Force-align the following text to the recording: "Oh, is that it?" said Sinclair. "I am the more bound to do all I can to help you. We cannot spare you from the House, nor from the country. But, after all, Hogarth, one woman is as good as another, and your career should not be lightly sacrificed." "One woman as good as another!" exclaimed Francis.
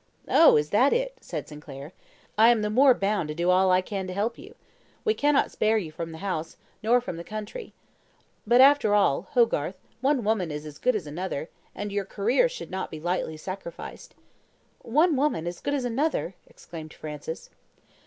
"Oh, 0.29 0.57
is 0.57 0.71
that 0.71 0.93
it?" 0.93 1.15
said 1.21 1.47
Sinclair. 1.47 1.93
"I 2.35 2.49
am 2.49 2.63
the 2.63 2.71
more 2.71 2.95
bound 2.95 3.27
to 3.27 3.35
do 3.35 3.51
all 3.51 3.69
I 3.69 3.81
can 3.81 4.07
to 4.07 4.13
help 4.15 4.35
you. 4.35 4.55
We 5.05 5.13
cannot 5.13 5.51
spare 5.51 5.77
you 5.77 5.91
from 5.91 6.11
the 6.11 6.17
House, 6.17 6.57
nor 6.81 7.01
from 7.01 7.17
the 7.17 7.23
country. 7.23 7.71
But, 8.47 8.61
after 8.61 8.95
all, 8.95 9.27
Hogarth, 9.33 9.77
one 10.01 10.23
woman 10.23 10.49
is 10.49 10.65
as 10.65 10.79
good 10.79 10.95
as 10.95 11.05
another, 11.05 11.49
and 11.75 11.91
your 11.91 12.05
career 12.05 12.49
should 12.49 12.71
not 12.71 12.89
be 12.89 12.99
lightly 12.99 13.37
sacrificed." 13.37 14.15
"One 14.79 15.15
woman 15.15 15.45
as 15.45 15.59
good 15.61 15.75
as 15.75 15.85
another!" 15.85 16.33
exclaimed 16.47 16.95
Francis. 16.95 17.51